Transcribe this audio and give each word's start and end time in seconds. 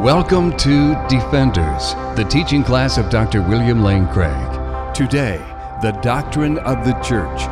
Welcome 0.00 0.56
to 0.56 0.94
Defenders, 1.08 1.94
the 2.16 2.26
teaching 2.28 2.64
class 2.64 2.98
of 2.98 3.10
Dr. 3.10 3.42
William 3.42 3.84
Lane 3.84 4.08
Craig. 4.08 4.34
Today, 4.92 5.38
the 5.82 5.92
Doctrine 6.02 6.58
of 6.58 6.84
the 6.84 6.94
Church, 6.94 7.42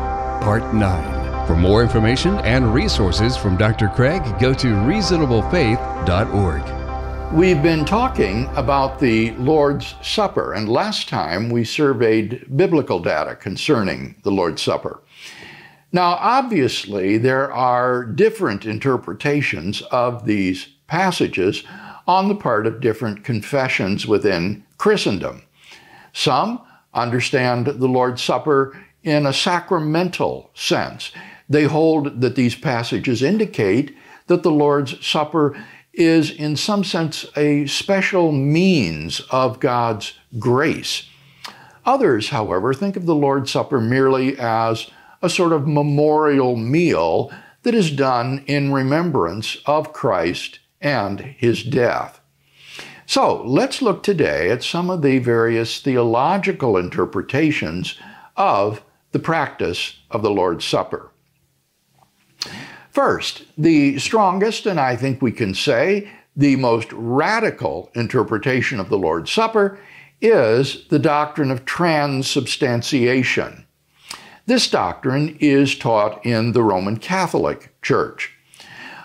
Part 0.43 0.75
9. 0.75 1.47
For 1.47 1.55
more 1.55 1.85
information 1.85 2.39
and 2.39 2.75
resources 2.75 3.37
from 3.37 3.57
Dr. 3.57 3.87
Craig, 3.89 4.25
go 4.41 4.53
to 4.55 4.67
reasonablefaith.org. 4.67 7.33
We've 7.33 7.63
been 7.63 7.85
talking 7.85 8.49
about 8.57 8.99
the 8.99 9.31
Lord's 9.37 9.95
Supper, 10.03 10.53
and 10.53 10.69
last 10.69 11.09
time 11.09 11.49
we 11.49 11.63
surveyed 11.63 12.57
biblical 12.57 12.99
data 12.99 13.37
concerning 13.37 14.17
the 14.25 14.33
Lord's 14.33 14.63
Supper. 14.63 15.01
Now, 15.93 16.17
obviously, 16.19 17.19
there 17.19 17.53
are 17.53 18.05
different 18.05 18.67
interpretations 18.67 19.81
of 19.93 20.27
these 20.27 20.71
passages 20.89 21.63
on 22.07 22.29
the 22.29 22.35
part 22.35 22.67
of 22.67 22.81
different 22.81 23.25
confessions 23.25 24.07
within 24.07 24.65
Christendom. 24.79 25.43
Some 26.13 26.61
understand 26.95 27.67
the 27.67 27.89
Lord's 27.89 28.23
Supper 28.23 28.77
in 29.03 29.27
a 29.27 29.33
sacramental 29.33 30.51
sense. 30.55 31.13
They 31.49 31.65
hold 31.65 32.21
that 32.21 32.37
these 32.37 32.55
passages 32.55 33.23
indicate 33.23 33.97
that 34.27 34.43
the 34.43 34.51
Lord's 34.51 35.05
Supper 35.05 35.57
is, 35.93 36.31
in 36.31 36.57
some 36.57 36.85
sense, 36.85 37.27
a 37.37 37.67
special 37.67 38.33
means 38.33 39.21
of 39.31 39.61
God's 39.61 40.15
grace. 40.39 41.09
Others, 41.85 42.29
however, 42.29 42.73
think 42.73 42.97
of 42.97 43.07
the 43.07 43.15
Lord's 43.15 43.51
Supper 43.51 43.81
merely 43.81 44.39
as 44.39 44.91
a 45.21 45.29
sort 45.29 45.53
of 45.53 45.67
memorial 45.67 46.57
meal 46.57 47.33
that 47.63 47.75
is 47.75 47.91
done 47.91 48.45
in 48.47 48.73
remembrance 48.73 49.57
of 49.67 49.93
Christ 49.93 50.59
and 50.83 51.21
his 51.21 51.63
death. 51.63 52.21
So 53.07 53.43
let's 53.45 53.83
look 53.83 54.03
today 54.03 54.51
at 54.51 54.63
some 54.63 54.91
of 54.91 55.03
the 55.03 55.19
various 55.19 55.81
theological 55.81 56.77
interpretations 56.77 57.97
of 58.37 58.83
the 59.13 59.19
practice 59.19 59.99
of 60.11 60.23
the 60.23 60.31
Lord's 60.31 60.65
Supper. 60.65 61.11
First, 62.91 63.45
the 63.57 63.99
strongest, 63.99 64.67
and 64.67 64.79
I 64.79 64.97
think 64.97 65.23
we 65.23 65.33
can 65.33 65.55
say 65.55 66.11
the 66.37 66.57
most 66.57 66.93
radical 66.93 67.91
interpretation 67.95 68.81
of 68.81 68.89
the 68.89 68.99
Lord's 68.99 69.31
Supper 69.31 69.79
is 70.21 70.87
the 70.89 70.99
doctrine 70.99 71.51
of 71.51 71.65
transubstantiation. 71.65 73.67
This 74.47 74.69
doctrine 74.69 75.37
is 75.41 75.77
taught 75.77 76.25
in 76.25 76.53
the 76.53 76.63
Roman 76.63 76.97
Catholic 76.97 77.75
Church. 77.83 78.35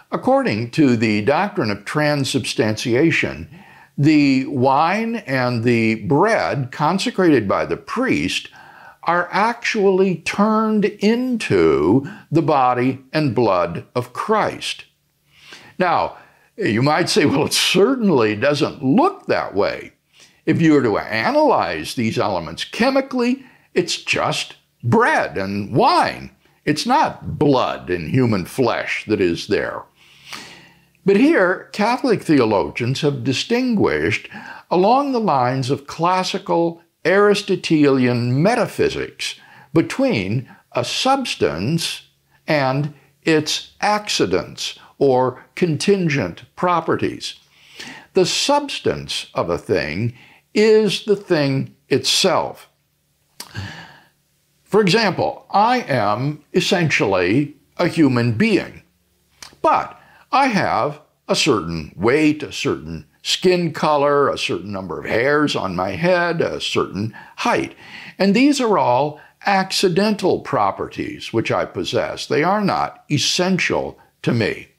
According 0.10 0.72
to 0.72 0.96
the 0.96 1.22
doctrine 1.22 1.70
of 1.70 1.84
transubstantiation, 1.84 3.50
the 3.98 4.46
wine 4.46 5.18
and 5.18 5.66
the 5.66 5.96
bread 6.06 6.72
consecrated 6.72 7.48
by 7.48 7.66
the 7.66 7.76
priest 7.76 8.50
are 9.04 9.28
actually 9.32 10.18
turned 10.18 10.86
into 10.86 12.10
the 12.32 12.42
body 12.42 13.00
and 13.12 13.36
blood 13.36 13.86
of 13.96 14.14
Christ. 14.14 14.86
Now, 15.78 16.18
you 16.56 16.82
might 16.82 17.10
say, 17.10 17.26
well, 17.26 17.46
it 17.46 17.54
certainly 17.54 18.36
doesn't 18.36 18.84
look 18.84 19.26
that 19.26 19.56
way. 19.56 19.94
If 20.46 20.62
you 20.62 20.74
were 20.74 20.84
to 20.84 20.98
analyze 20.98 21.96
these 21.96 22.18
elements 22.18 22.64
chemically, 22.64 23.46
it's 23.74 23.98
just 23.98 24.56
bread 24.84 25.38
and 25.38 25.76
wine. 25.76 26.32
It's 26.64 26.86
not 26.86 27.38
blood 27.38 27.90
and 27.90 28.10
human 28.10 28.46
flesh 28.46 29.06
that 29.08 29.22
is 29.22 29.48
there. 29.48 29.84
But 31.08 31.16
here, 31.16 31.70
Catholic 31.72 32.22
theologians 32.22 33.00
have 33.00 33.24
distinguished 33.24 34.28
along 34.70 35.14
the 35.14 35.22
lines 35.22 35.70
of 35.70 35.88
classical 35.88 36.82
Aristotelian 37.06 38.44
metaphysics 38.44 39.36
between 39.74 40.54
a 40.74 40.84
substance 40.84 42.10
and 42.46 42.94
its 43.22 43.72
accidents 43.80 44.78
or 44.98 45.46
contingent 45.56 46.44
properties. 46.58 47.36
The 48.12 48.26
substance 48.26 49.28
of 49.34 49.50
a 49.50 49.58
thing 49.58 50.14
is 50.54 51.06
the 51.06 51.16
thing 51.16 51.74
itself. 51.88 52.70
For 54.66 54.82
example, 54.82 55.46
I 55.52 55.84
am 55.84 56.44
essentially 56.54 57.56
a 57.78 57.88
human 57.88 58.34
being, 58.34 58.82
but 59.62 59.98
I 60.32 60.48
have 60.48 61.02
a 61.28 61.36
certain 61.36 61.94
weight, 61.96 62.44
a 62.44 62.52
certain 62.52 63.06
skin 63.22 63.74
color, 63.74 64.30
a 64.30 64.38
certain 64.38 64.72
number 64.72 65.00
of 65.00 65.06
hairs 65.06 65.56
on 65.56 65.76
my 65.76 65.92
head, 65.92 66.42
a 66.42 66.62
certain 66.62 67.14
height. 67.38 67.76
And 68.18 68.34
these 68.34 68.62
are 68.62 68.78
all 68.78 69.20
accidental 69.46 70.42
properties 70.42 71.32
which 71.32 71.52
I 71.52 71.66
possess. 71.66 72.26
They 72.26 72.44
are 72.44 72.62
not 72.62 73.04
essential 73.12 74.00
to 74.24 74.34
me. 74.34 74.70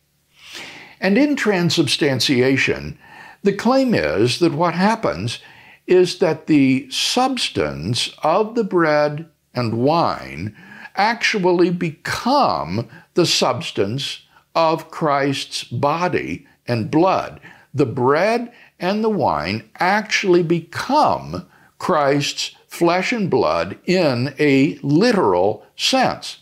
And 1.00 1.16
in 1.16 1.36
transubstantiation, 1.36 2.98
the 3.42 3.52
claim 3.52 3.94
is 3.94 4.40
that 4.40 4.52
what 4.52 4.74
happens 4.74 5.38
is 5.86 6.18
that 6.18 6.46
the 6.46 6.90
substance 6.90 8.14
of 8.22 8.54
the 8.54 8.64
bread 8.64 9.28
and 9.54 9.78
wine 9.78 10.56
actually 10.96 11.70
become 11.70 12.88
the 13.14 13.24
substance 13.24 14.22
of 14.58 14.90
Christ's 14.90 15.62
body 15.62 16.44
and 16.66 16.90
blood. 16.90 17.40
The 17.72 17.86
bread 17.86 18.52
and 18.80 19.04
the 19.04 19.08
wine 19.08 19.70
actually 19.78 20.42
become 20.42 21.46
Christ's 21.78 22.56
flesh 22.66 23.12
and 23.12 23.30
blood 23.30 23.78
in 23.84 24.34
a 24.40 24.76
literal 24.82 25.64
sense. 25.76 26.38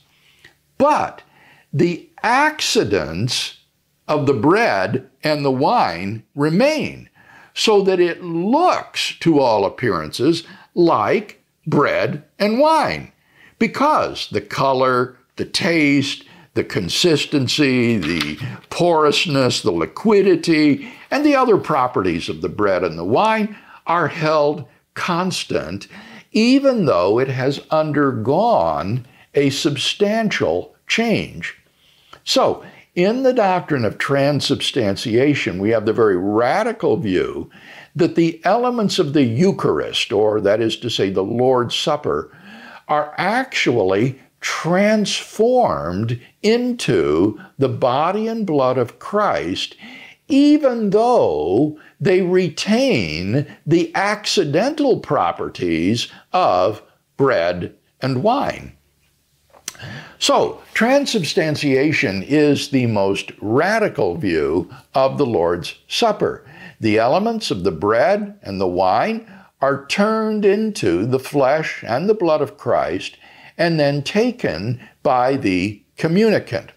But 0.78 1.20
the 1.74 2.08
accidents 2.22 3.58
of 4.08 4.24
the 4.24 4.32
bread 4.32 5.10
and 5.22 5.44
the 5.44 5.50
wine 5.50 6.22
remain, 6.34 7.10
so 7.52 7.82
that 7.82 8.00
it 8.00 8.24
looks, 8.24 9.14
to 9.20 9.40
all 9.40 9.66
appearances, 9.66 10.44
like 10.74 11.44
bread 11.66 12.24
and 12.38 12.60
wine, 12.60 13.12
because 13.58 14.30
the 14.30 14.40
color, 14.40 15.18
the 15.36 15.44
taste, 15.44 16.24
the 16.56 16.64
consistency, 16.64 17.98
the 17.98 18.38
porousness, 18.70 19.62
the 19.62 19.70
liquidity, 19.70 20.90
and 21.10 21.24
the 21.24 21.36
other 21.36 21.58
properties 21.58 22.28
of 22.28 22.40
the 22.40 22.48
bread 22.48 22.82
and 22.82 22.98
the 22.98 23.04
wine 23.04 23.56
are 23.86 24.08
held 24.08 24.66
constant, 24.94 25.86
even 26.32 26.86
though 26.86 27.18
it 27.18 27.28
has 27.28 27.60
undergone 27.70 29.06
a 29.34 29.50
substantial 29.50 30.74
change. 30.86 31.54
So, 32.24 32.64
in 32.94 33.22
the 33.22 33.34
doctrine 33.34 33.84
of 33.84 33.98
transubstantiation, 33.98 35.58
we 35.58 35.68
have 35.70 35.84
the 35.84 35.92
very 35.92 36.16
radical 36.16 36.96
view 36.96 37.50
that 37.94 38.14
the 38.14 38.40
elements 38.44 38.98
of 38.98 39.12
the 39.12 39.22
Eucharist, 39.22 40.12
or 40.12 40.40
that 40.40 40.62
is 40.62 40.78
to 40.78 40.88
say, 40.88 41.10
the 41.10 41.22
Lord's 41.22 41.74
Supper, 41.74 42.34
are 42.88 43.14
actually 43.18 44.18
transformed 44.46 46.20
into 46.40 47.36
the 47.58 47.68
body 47.68 48.28
and 48.28 48.46
blood 48.46 48.78
of 48.78 49.00
Christ, 49.00 49.74
even 50.28 50.90
though 50.90 51.76
they 52.00 52.22
retain 52.22 53.44
the 53.66 53.92
accidental 53.96 55.00
properties 55.00 56.06
of 56.32 56.80
bread 57.16 57.74
and 58.00 58.22
wine. 58.22 58.72
So, 60.20 60.62
transubstantiation 60.74 62.22
is 62.22 62.68
the 62.68 62.86
most 62.86 63.32
radical 63.40 64.16
view 64.16 64.70
of 64.94 65.18
the 65.18 65.26
Lord's 65.26 65.74
Supper. 65.88 66.46
The 66.78 66.98
elements 66.98 67.50
of 67.50 67.64
the 67.64 67.72
bread 67.72 68.38
and 68.42 68.60
the 68.60 68.68
wine 68.68 69.28
are 69.60 69.86
turned 69.86 70.44
into 70.44 71.04
the 71.04 71.18
flesh 71.18 71.82
and 71.84 72.08
the 72.08 72.14
blood 72.14 72.40
of 72.40 72.56
Christ 72.56 73.16
and 73.58 73.78
then 73.78 74.02
taken 74.02 74.80
by 75.02 75.36
the 75.36 75.82
communicant. 75.96 76.72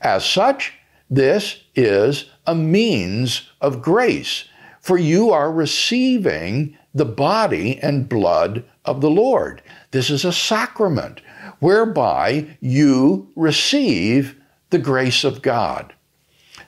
As 0.00 0.24
such, 0.24 0.74
this 1.08 1.60
is 1.74 2.30
a 2.46 2.54
means 2.54 3.50
of 3.60 3.82
grace, 3.82 4.44
for 4.80 4.98
you 4.98 5.30
are 5.30 5.52
receiving 5.52 6.76
the 6.94 7.04
body 7.04 7.78
and 7.80 8.08
blood 8.08 8.64
of 8.84 9.00
the 9.00 9.10
Lord. 9.10 9.62
This 9.92 10.10
is 10.10 10.24
a 10.24 10.32
sacrament 10.32 11.20
whereby 11.60 12.56
you 12.60 13.30
receive 13.36 14.36
the 14.70 14.78
grace 14.78 15.24
of 15.24 15.42
God. 15.42 15.94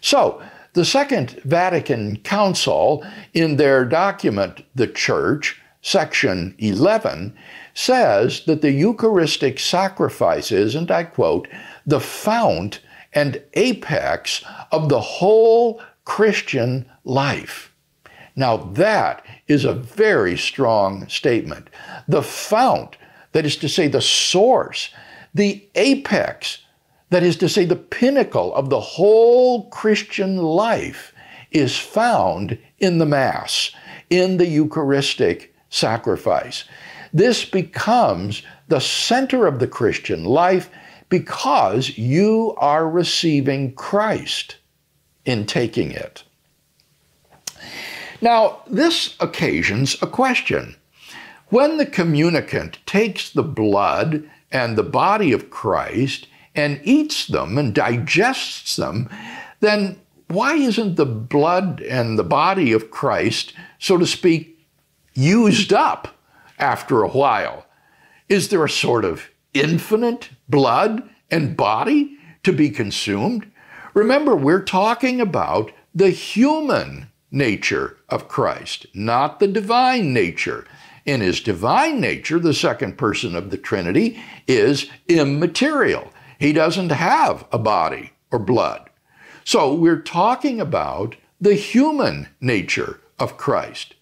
So, 0.00 0.42
the 0.75 0.84
Second 0.84 1.40
Vatican 1.44 2.16
Council, 2.19 3.04
in 3.32 3.56
their 3.56 3.84
document, 3.84 4.64
The 4.75 4.88
Church, 4.88 5.60
section 5.84 6.54
11, 6.58 7.36
says 7.75 8.46
that 8.46 8.62
the 8.62 8.72
Eucharistic 8.72 9.60
sacrifice 9.60 10.50
is, 10.50 10.75
and 10.75 10.90
I 10.90 11.04
quote, 11.04 11.46
the 11.86 12.00
fount 12.00 12.81
and 13.12 13.40
apex 13.52 14.42
of 14.72 14.88
the 14.88 15.00
whole 15.00 15.82
Christian 16.06 16.90
life. 17.04 17.70
Now, 18.34 18.56
that 18.56 19.25
is 19.46 19.66
a 19.66 19.75
very 19.75 20.38
strong 20.38 21.06
statement. 21.08 21.69
The 22.08 22.22
fount, 22.22 22.96
that 23.32 23.44
is 23.44 23.56
to 23.58 23.69
say, 23.69 23.87
the 23.87 24.00
source, 24.00 24.88
the 25.34 25.69
apex, 25.75 26.58
that 27.10 27.22
is 27.22 27.37
to 27.37 27.48
say, 27.48 27.66
the 27.66 27.76
pinnacle 27.76 28.54
of 28.54 28.70
the 28.70 28.80
whole 28.80 29.69
Christian 29.69 30.38
life, 30.38 31.12
is 31.50 31.78
found 31.78 32.58
in 32.78 32.98
the 32.98 33.06
Mass, 33.06 33.70
in 34.08 34.38
the 34.38 34.46
Eucharistic 34.46 35.53
sacrifice. 35.75 36.65
This 37.12 37.44
becomes 37.44 38.43
the 38.69 38.81
center 38.81 39.47
of 39.47 39.59
the 39.59 39.67
Christian 39.67 40.25
life 40.25 40.71
because 41.09 41.99
you 41.99 42.55
are 42.59 42.88
receiving 42.88 43.75
Christ 43.75 44.56
in 45.25 45.47
taking 45.47 45.91
it. 45.91 46.23
Now, 48.21 48.62
this 48.67 49.17
occasions 49.21 49.97
a 50.00 50.06
question. 50.06 50.76
When 51.49 51.76
the 51.76 51.87
communicant 51.87 52.79
takes 52.87 53.31
the 53.31 53.43
blood 53.43 54.29
and 54.50 54.76
the 54.76 54.82
body 54.82 55.32
of 55.32 55.50
Christ 55.50 56.26
and 56.55 56.81
eats 56.85 57.26
them 57.26 57.59
and 57.59 57.75
digests 57.75 58.76
them, 58.76 59.11
then 59.61 60.00
why 60.29 60.55
isn't 60.55 60.97
the 60.97 61.06
blood 61.06 61.81
and 61.82 62.19
the 62.19 62.25
body 62.25 62.73
of 62.73 62.91
Christ, 62.91 63.53
so 63.79 63.99
to 63.99 64.06
speak, 64.06 64.53
used 65.14 65.72
up 65.72 66.08
after 66.58 67.02
a 67.02 67.08
while? 67.08 67.66
Is 68.28 68.49
there 68.49 68.64
a 68.64 68.70
sort 68.70 69.05
of 69.05 69.28
infinite 69.52 70.31
blood 70.49 71.08
and 71.31 71.56
body 71.56 72.19
to 72.43 72.52
be 72.52 72.70
consumed? 72.70 73.50
Remember, 73.94 74.34
we're 74.34 74.62
talking 74.62 75.20
about 75.20 75.72
the 75.94 76.11
human 76.11 77.08
nature 77.31 77.96
of 78.08 78.28
Christ, 78.28 78.87
not 78.94 79.40
the 79.40 79.49
divine 79.49 80.12
nature. 80.12 80.66
In 81.05 81.20
his 81.20 81.40
divine 81.40 82.00
nature, 82.00 82.38
the 82.38 82.55
second 82.55 82.96
person 82.96 83.37
of 83.37 83.50
the 83.50 83.58
Trinity 83.58 84.20
is 84.49 84.88
immaterial. 85.06 86.11
He 86.38 86.52
doesn't 86.52 86.90
have 86.90 87.46
a 87.52 87.58
body 87.58 88.12
or 88.31 88.38
blood. 88.38 88.88
So 89.44 89.75
we're 89.75 90.00
talking 90.00 90.61
about 90.61 91.16
the 91.40 91.55
human 91.55 92.28
nature 92.40 93.00
of 93.19 93.37
Christ. 93.37 93.94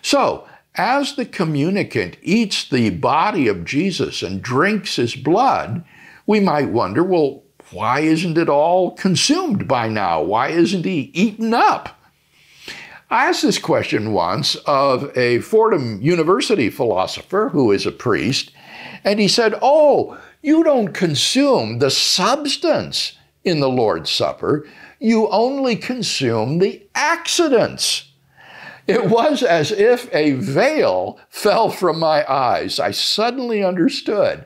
So, 0.00 0.48
as 0.76 1.16
the 1.16 1.26
communicant 1.26 2.16
eats 2.22 2.68
the 2.68 2.90
body 2.90 3.48
of 3.48 3.64
Jesus 3.64 4.22
and 4.22 4.42
drinks 4.42 4.96
his 4.96 5.16
blood, 5.16 5.84
we 6.26 6.40
might 6.40 6.70
wonder 6.70 7.02
well, 7.02 7.42
why 7.72 8.00
isn't 8.00 8.38
it 8.38 8.48
all 8.48 8.92
consumed 8.92 9.66
by 9.66 9.88
now? 9.88 10.22
Why 10.22 10.48
isn't 10.48 10.84
he 10.84 11.10
eaten 11.14 11.52
up? 11.52 12.00
I 13.10 13.26
asked 13.28 13.42
this 13.42 13.58
question 13.58 14.12
once 14.12 14.56
of 14.66 15.16
a 15.16 15.38
Fordham 15.40 16.00
University 16.02 16.70
philosopher 16.70 17.50
who 17.50 17.70
is 17.70 17.86
a 17.86 17.92
priest, 17.92 18.52
and 19.04 19.20
he 19.20 19.28
said, 19.28 19.54
Oh, 19.62 20.18
you 20.42 20.64
don't 20.64 20.92
consume 20.92 21.78
the 21.78 21.90
substance 21.90 23.16
in 23.44 23.60
the 23.60 23.68
Lord's 23.68 24.10
Supper, 24.10 24.66
you 24.98 25.28
only 25.28 25.76
consume 25.76 26.58
the 26.58 26.82
accidents. 26.94 28.05
It 28.86 29.06
was 29.06 29.42
as 29.42 29.72
if 29.72 30.12
a 30.14 30.32
veil 30.32 31.18
fell 31.28 31.70
from 31.70 31.98
my 31.98 32.24
eyes. 32.30 32.78
I 32.78 32.92
suddenly 32.92 33.64
understood. 33.64 34.44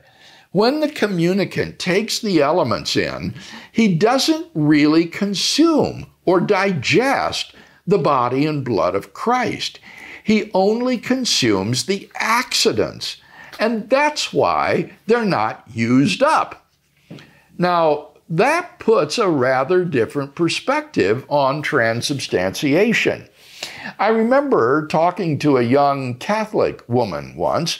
When 0.51 0.79
the 0.79 0.89
communicant 0.89 1.79
takes 1.79 2.19
the 2.19 2.41
elements 2.41 2.97
in, 2.97 3.35
he 3.71 3.95
doesn't 3.95 4.47
really 4.53 5.05
consume 5.05 6.07
or 6.25 6.41
digest 6.41 7.53
the 7.87 7.97
body 7.97 8.45
and 8.45 8.65
blood 8.65 8.95
of 8.95 9.13
Christ. 9.13 9.79
He 10.23 10.51
only 10.53 10.97
consumes 10.97 11.85
the 11.85 12.09
accidents. 12.15 13.17
And 13.59 13.89
that's 13.89 14.33
why 14.33 14.93
they're 15.07 15.25
not 15.25 15.63
used 15.71 16.21
up. 16.23 16.65
Now, 17.57 18.09
that 18.29 18.79
puts 18.79 19.17
a 19.17 19.29
rather 19.29 19.83
different 19.83 20.35
perspective 20.35 21.25
on 21.29 21.61
transubstantiation. 21.61 23.27
I 23.99 24.07
remember 24.07 24.87
talking 24.87 25.39
to 25.39 25.57
a 25.57 25.63
young 25.63 26.15
Catholic 26.15 26.87
woman 26.87 27.35
once 27.35 27.79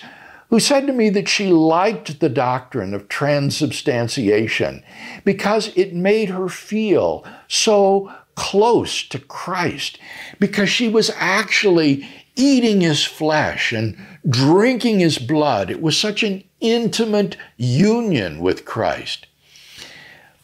who 0.50 0.60
said 0.60 0.86
to 0.86 0.94
me 0.94 1.10
that 1.10 1.30
she 1.30 1.48
liked 1.48 2.20
the 2.20 2.30
doctrine 2.30 2.94
of 2.94 3.08
transubstantiation 3.08 4.84
because 5.24 5.72
it 5.78 5.94
made 5.94 6.30
her 6.30 6.50
feel 6.50 7.26
so 7.48 8.12
close 8.36 9.04
to 9.04 9.20
Christ, 9.20 10.00
because 10.40 10.70
she 10.70 10.90
was 10.90 11.12
actually 11.16 12.08
eating 12.36 12.82
his 12.82 13.06
flesh 13.06 13.72
and 13.72 13.98
drinking 14.28 15.00
his 15.00 15.18
blood. 15.20 15.70
It 15.70 15.82
was 15.82 15.98
such 15.98 16.24
an 16.24 16.44
intimate 16.60 17.38
union 17.58 18.40
with 18.40 18.66
Christ. 18.66 19.28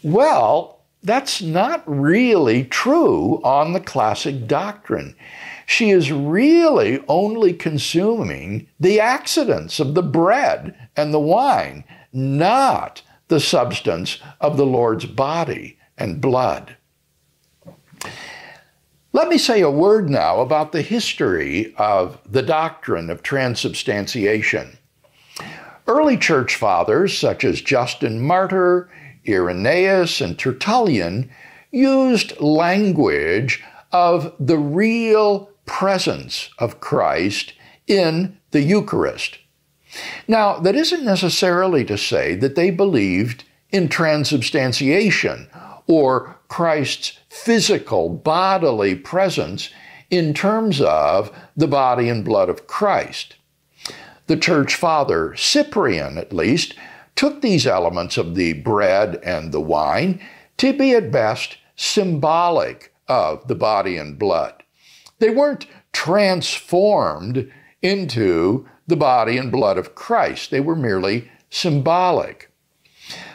Well, 0.03 0.76
that's 1.07 1.41
not 1.41 1.83
really 1.87 2.65
true 2.65 3.41
on 3.43 3.73
the 3.73 3.79
classic 3.79 4.47
doctrine. 4.47 5.15
She 5.65 5.89
is 5.89 6.11
really 6.11 7.03
only 7.07 7.53
consuming 7.53 8.67
the 8.79 8.99
accidents 8.99 9.79
of 9.79 9.95
the 9.95 10.03
bread 10.03 10.75
and 10.95 11.13
the 11.13 11.19
wine, 11.19 11.83
not 12.13 13.01
the 13.27 13.39
substance 13.39 14.19
of 14.39 14.57
the 14.57 14.65
Lord's 14.65 15.05
body 15.05 15.77
and 15.97 16.21
blood. 16.21 16.75
Let 19.13 19.29
me 19.29 19.37
say 19.37 19.61
a 19.61 19.71
word 19.71 20.09
now 20.09 20.41
about 20.41 20.71
the 20.71 20.81
history 20.81 21.73
of 21.77 22.19
the 22.29 22.43
doctrine 22.43 23.09
of 23.09 23.23
transubstantiation. 23.23 24.77
Early 25.87 26.17
church 26.17 26.55
fathers, 26.55 27.17
such 27.17 27.43
as 27.43 27.61
Justin 27.61 28.21
Martyr, 28.21 28.89
Irenaeus, 29.27 30.21
and 30.21 30.37
Tertullian, 30.37 31.29
used 31.71 32.39
language 32.39 33.63
of 33.91 34.33
the 34.39 34.57
real 34.57 35.49
presence 35.65 36.49
of 36.59 36.79
Christ 36.79 37.53
in 37.87 38.37
the 38.51 38.61
Eucharist. 38.61 39.39
Now, 40.27 40.59
that 40.59 40.75
isn't 40.75 41.03
necessarily 41.03 41.83
to 41.85 41.97
say 41.97 42.35
that 42.35 42.55
they 42.55 42.69
believed 42.69 43.43
in 43.71 43.89
transubstantiation 43.89 45.49
or 45.87 46.37
Christ's 46.47 47.19
physical 47.29 48.09
bodily 48.09 48.95
presence 48.95 49.69
in 50.09 50.33
terms 50.33 50.81
of 50.81 51.31
the 51.55 51.67
body 51.67 52.09
and 52.09 52.23
blood 52.23 52.49
of 52.49 52.67
Christ. 52.67 53.35
The 54.27 54.37
church 54.37 54.75
father, 54.75 55.35
Cyprian 55.35 56.17
at 56.17 56.33
least, 56.33 56.75
took 57.17 57.41
these 57.41 57.67
elements 57.67 58.15
of 58.15 58.35
the 58.35 58.53
bread 58.53 59.19
and 59.23 59.51
the 59.51 59.59
wine 59.59 60.21
to 60.55 60.71
be 60.71 60.93
at 60.93 61.11
best 61.11 61.57
symbolic 61.75 62.93
of 63.07 63.47
the 63.47 63.55
body 63.55 63.97
and 63.97 64.17
blood. 64.17 64.63
They 65.19 65.31
weren't 65.31 65.65
transformed 65.91 67.51
into 67.81 68.67
the 68.85 68.95
body 68.95 69.37
and 69.37 69.51
blood 69.51 69.77
of 69.77 69.95
Christ, 69.95 70.51
they 70.51 70.61
were 70.61 70.75
merely 70.75 71.29
symbolic. 71.49 72.51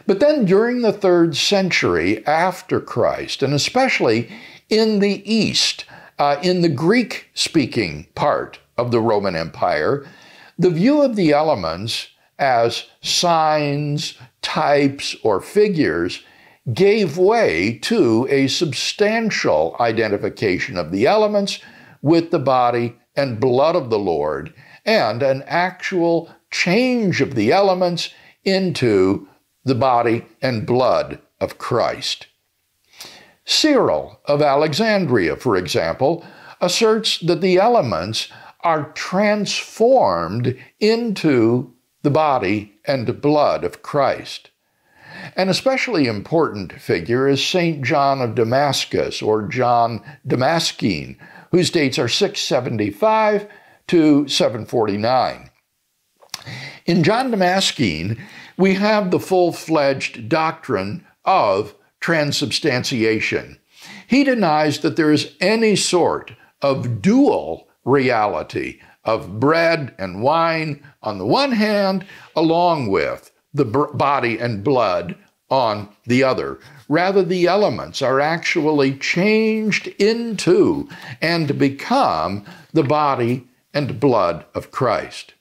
But 0.07 0.21
then 0.21 0.45
during 0.45 0.83
the 0.83 0.93
third 0.93 1.37
century 1.37 2.27
after 2.27 2.81
Christ, 2.81 3.43
and 3.43 3.53
especially 3.53 4.31
in 4.69 5.01
the 5.01 5.23
East, 5.31 5.85
uh, 6.19 6.37
in 6.43 6.63
the 6.63 6.69
Greek 6.69 7.31
speaking 7.35 8.07
part 8.15 8.59
of 8.77 8.91
the 8.91 9.01
Roman 9.01 9.37
Empire, 9.37 10.07
the 10.59 10.71
view 10.71 11.03
of 11.03 11.17
the 11.17 11.33
elements 11.33 12.09
as 12.43 12.87
signs, 13.01 14.19
types, 14.43 15.15
or 15.23 15.41
figures 15.41 16.25
gave 16.75 17.17
way 17.17 17.79
to 17.83 18.27
a 18.31 18.49
substantial 18.49 19.77
identification 19.79 20.77
of 20.77 20.91
the 20.91 21.07
elements 21.07 21.61
with 22.03 22.33
the 22.33 22.41
body 22.41 22.97
and 23.15 23.39
blood 23.39 23.77
of 23.77 23.91
the 23.91 23.99
Lord, 23.99 24.53
and 24.85 25.23
an 25.23 25.45
actual 25.47 26.35
change 26.51 27.21
of 27.21 27.37
the 27.37 27.53
elements 27.53 28.11
into 28.43 29.29
the 29.65 29.77
body 29.77 30.27
and 30.41 30.67
blood 30.67 31.21
of 31.41 31.59
Christ. 31.59 32.27
Cyril 33.45 34.21
of 34.25 34.43
Alexandria, 34.43 35.37
for 35.37 35.57
example, 35.57 36.25
asserts 36.61 37.19
that 37.21 37.41
the 37.41 37.59
elements 37.59 38.29
are 38.63 38.91
transformed 38.95 40.57
into 40.81 41.73
the 42.03 42.11
body 42.11 42.75
and 42.85 43.21
blood 43.21 43.65
of 43.65 43.83
Christ. 43.83 44.51
An 45.37 45.49
especially 45.49 46.07
important 46.07 46.73
figure 46.73 47.29
is 47.29 47.45
St. 47.45 47.83
John 47.83 48.21
of 48.21 48.35
Damascus, 48.35 49.23
or 49.23 49.43
John 49.43 50.03
Damascene, 50.27 51.17
whose 51.51 51.71
dates 51.71 51.99
are 51.99 52.09
675 52.09 53.47
to 53.89 54.27
749. 54.29 55.51
In 56.87 57.03
John 57.05 57.31
Damascene, 57.31 58.19
we 58.57 58.75
have 58.75 59.11
the 59.11 59.21
full 59.21 59.53
fledged 59.53 60.29
doctrine 60.29 61.07
of 61.25 61.75
transubstantiation. 62.01 63.59
He 64.07 64.25
denies 64.25 64.81
that 64.81 64.97
there 64.97 65.13
is 65.13 65.35
any 65.41 65.77
sort 65.77 66.33
of 66.61 67.01
dual 67.01 67.69
reality 67.85 68.81
of 69.05 69.41
bread 69.41 69.95
and 69.99 70.23
wine 70.23 70.83
on 71.03 71.19
the 71.19 71.27
one 71.27 71.53
hand, 71.53 72.07
along 72.37 72.89
with 72.89 73.31
the 73.53 73.65
body 73.65 74.39
and 74.39 74.65
blood 74.65 75.17
on 75.51 75.89
the 76.07 76.23
other. 76.23 76.59
Rather, 76.89 77.23
the 77.23 77.47
elements 77.47 78.01
are 78.01 78.21
actually 78.21 78.97
changed 78.97 79.87
into 79.99 80.89
and 81.21 81.59
become 81.59 82.45
the 82.73 82.83
body 82.83 83.47
and 83.75 84.01
blood 84.01 84.45
of 84.55 84.71
Christ. 84.71 85.35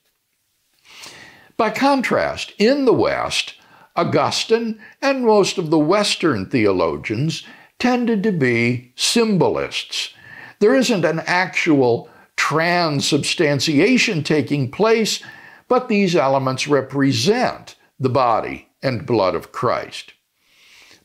By 1.56 1.70
contrast, 1.70 2.52
in 2.58 2.84
the 2.84 2.92
West, 2.92 3.54
Augustine 3.96 4.80
and 5.00 5.24
most 5.24 5.58
of 5.58 5.70
the 5.70 5.78
Western 5.78 6.46
theologians 6.46 7.44
tended 7.78 8.22
to 8.22 8.32
be 8.32 8.92
symbolists. 8.96 10.14
There 10.60 10.74
isn't 10.74 11.04
an 11.04 11.20
actual 11.26 12.08
transubstantiation 12.42 14.24
taking 14.24 14.68
place, 14.68 15.22
but 15.68 15.88
these 15.88 16.16
elements 16.16 16.66
represent 16.66 17.76
the 18.00 18.08
body 18.08 18.68
and 18.82 19.06
blood 19.06 19.36
of 19.36 19.52
Christ. 19.52 20.12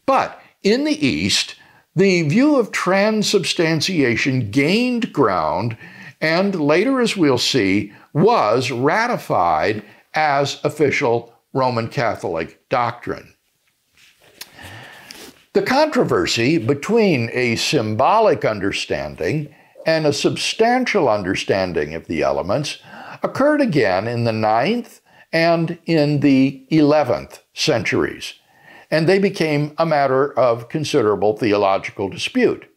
But 0.08 0.42
in 0.64 0.84
the 0.84 1.06
East, 1.08 1.54
the 1.96 2.24
view 2.24 2.56
of 2.56 2.72
transubstantiation 2.72 4.50
gained 4.50 5.14
ground 5.14 5.78
and 6.20 6.60
later, 6.60 7.00
as 7.00 7.16
we'll 7.16 7.38
see, 7.38 7.94
was 8.14 8.72
ratified 8.72 9.86
as 10.16 10.60
official 10.64 11.36
Roman 11.54 11.88
Catholic 11.88 12.68
doctrine. 12.70 13.36
The 15.54 15.62
controversy 15.62 16.58
between 16.58 17.30
a 17.32 17.58
symbolic 17.58 18.44
understanding 18.44 19.54
and 19.88 20.06
a 20.06 20.12
substantial 20.12 21.08
understanding 21.08 21.96
of 21.96 22.06
the 22.08 22.22
elements 22.22 22.78
occurred 23.24 23.62
again 23.62 24.06
in 24.06 24.26
the 24.26 24.32
9th 24.32 25.00
and 25.32 25.80
in 25.86 26.20
the 26.20 26.68
11th 26.70 27.40
centuries, 27.54 28.34
and 28.92 29.08
they 29.08 29.18
became 29.18 29.74
a 29.78 29.86
matter 29.86 30.38
of 30.38 30.68
considerable 30.68 31.36
theological 31.38 32.10
dispute. 32.10 32.70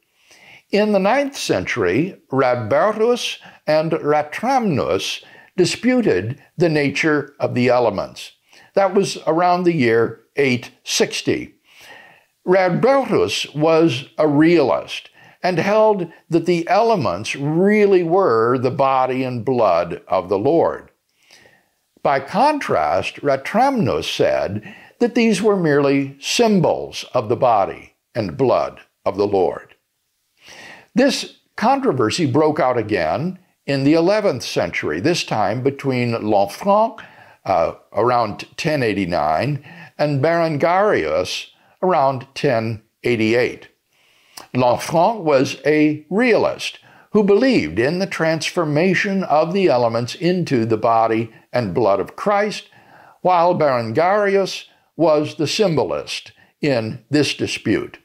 In 0.71 0.93
the 0.93 1.01
9th 1.01 1.35
century, 1.35 2.17
Radbertus 2.31 3.39
and 3.67 3.91
Ratramnus 3.91 5.25
disputed 5.57 6.41
the 6.57 6.69
nature 6.69 7.35
of 7.41 7.55
the 7.55 7.69
elements. 7.69 8.33
That 8.75 8.95
was 8.95 9.19
around 9.27 9.65
the 9.65 9.75
year 9.75 10.21
860. 10.37 11.57
Radbertus 12.47 13.53
was 13.55 14.05
a 14.17 14.29
realist 14.29 15.10
and 15.43 15.59
held 15.59 16.13
that 16.29 16.47
the 16.47 16.69
elements 16.69 17.35
really 17.35 18.03
were 18.03 18.59
the 18.59 18.71
body 18.71 19.25
and 19.25 19.45
blood 19.45 20.03
of 20.09 20.29
the 20.29 20.39
Lord. 20.39 20.91
By 22.03 22.21
contrast, 22.21 23.17
Ratramnus 23.17 24.05
said 24.05 24.75
that 24.99 25.15
these 25.15 25.43
were 25.43 25.57
merely 25.57 26.17
symbols 26.21 27.05
of 27.15 27.29
the 27.29 27.37
body 27.37 27.95
and 28.15 28.37
blood 28.37 28.81
of 29.05 29.17
the 29.17 29.27
Lord. 29.27 29.75
This 30.95 31.37
controversy 31.57 32.27
broke 32.27 32.59
out 32.59 32.79
again 32.79 33.39
in 33.67 33.85
the 33.85 33.95
11th 33.95 34.43
century, 34.43 35.01
this 35.01 35.25
time 35.25 35.63
between 35.63 36.13
Lanfranc, 36.13 37.01
uh, 37.45 37.75
around 37.93 38.43
1089, 38.59 39.65
and 39.99 40.23
Berengarius, 40.23 41.49
around 41.83 42.23
1088. 42.35 43.69
Lanfranc 44.55 45.23
was 45.23 45.57
a 45.65 46.05
realist 46.11 46.79
who 47.13 47.25
believed 47.25 47.79
in 47.79 47.99
the 47.99 48.07
transformation 48.07 49.25
of 49.25 49.53
the 49.53 49.69
elements 49.69 50.15
into 50.15 50.65
the 50.65 50.77
body 50.77 51.33
and 51.53 51.75
blood 51.75 52.01
of 52.01 52.17
Christ, 52.17 52.69
while 53.21 53.55
Berengarius 53.55 54.67
was 54.97 55.35
the 55.35 55.47
symbolist 55.47 56.33
in 56.61 57.05
this 57.11 57.35
dispute. 57.35 57.99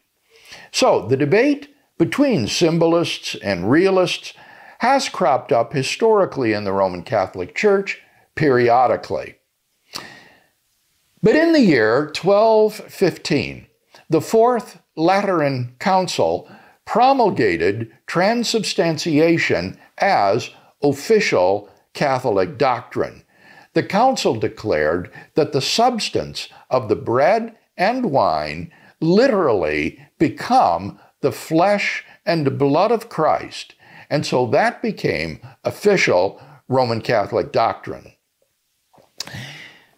So 0.71 1.07
the 1.07 1.17
debate 1.17 1.73
between 1.97 2.47
symbolists 2.47 3.35
and 3.35 3.69
realists 3.69 4.33
has 4.79 5.09
cropped 5.09 5.51
up 5.51 5.73
historically 5.73 6.53
in 6.53 6.63
the 6.63 6.73
Roman 6.73 7.03
Catholic 7.03 7.55
Church 7.55 8.01
periodically. 8.35 9.35
But 11.23 11.35
in 11.35 11.53
the 11.53 11.61
year 11.61 12.11
1215, 12.13 13.67
the 14.09 14.21
Fourth 14.21 14.79
Lateran 14.95 15.75
Council 15.79 16.49
promulgated 16.85 17.91
transubstantiation 18.07 19.77
as 19.97 20.51
official 20.81 21.69
Catholic 21.93 22.57
doctrine. 22.57 23.23
The 23.73 23.83
council 23.83 24.35
declared 24.35 25.11
that 25.33 25.51
the 25.51 25.61
substance 25.61 26.47
of 26.69 26.87
the 26.87 26.95
bread 26.95 27.55
and 27.77 28.05
wine 28.05 28.71
literally 29.01 29.99
become 30.17 30.99
the 31.21 31.31
flesh 31.31 32.05
and 32.25 32.57
blood 32.57 32.91
of 32.91 33.09
Christ. 33.09 33.75
And 34.09 34.25
so 34.25 34.45
that 34.47 34.81
became 34.81 35.39
official 35.63 36.41
Roman 36.67 37.01
Catholic 37.01 37.51
doctrine. 37.51 38.13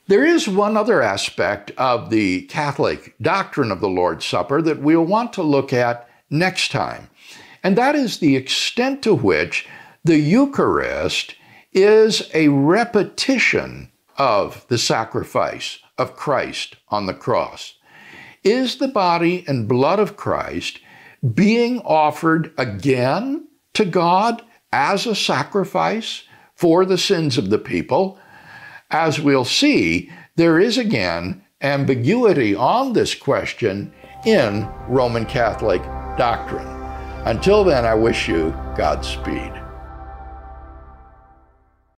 There 0.08 0.26
is 0.26 0.48
one 0.48 0.78
other 0.78 1.02
aspect 1.02 1.72
of 1.78 2.10
the 2.10 2.44
Catholic 2.44 3.14
doctrine 3.22 3.72
of 3.72 3.82
the 3.82 3.90
Lord's 3.90 4.26
Supper 4.26 4.62
that 4.62 4.80
we'll 4.80 5.04
want 5.04 5.34
to 5.34 5.44
look 5.44 5.74
at 5.74 6.10
next 6.30 6.72
time, 6.72 7.10
and 7.62 7.78
that 7.78 7.94
is 7.94 8.20
the 8.20 8.38
extent 8.38 9.02
to 9.04 9.14
which 9.14 9.68
the 10.06 10.18
Eucharist 10.18 11.36
is 11.74 12.30
a 12.34 12.48
repetition 12.48 13.92
of 14.18 14.66
the 14.70 14.78
sacrifice 14.78 15.80
of 15.98 16.16
Christ 16.16 16.78
on 16.88 17.06
the 17.06 17.14
cross. 17.14 17.74
Is 18.46 18.78
the 18.78 18.88
body 18.88 19.44
and 19.46 19.68
blood 19.68 20.00
of 20.00 20.16
Christ 20.16 20.80
being 21.34 21.80
offered 21.82 22.54
again 22.58 23.46
to 23.74 23.84
God 23.84 24.42
as 24.72 25.06
a 25.06 25.16
sacrifice 25.16 26.24
for 26.56 26.86
the 26.86 26.98
sins 26.98 27.38
of 27.38 27.50
the 27.50 27.60
people. 27.60 28.18
As 28.89 29.20
we'll 29.20 29.46
see, 29.46 30.10
there 30.38 30.60
is 30.60 30.77
again 30.77 31.44
ambiguity 31.62 32.56
on 32.56 32.94
this 32.94 33.15
question 33.15 33.91
in 34.25 34.67
Roman 34.88 35.25
Catholic 35.25 35.82
doctrine. 36.17 36.67
Until 37.25 37.63
then, 37.63 37.86
I 37.86 37.96
wish 37.96 38.29
you 38.29 38.51
Godspeed. 38.77 39.66